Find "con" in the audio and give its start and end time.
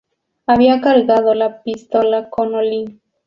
2.31-2.55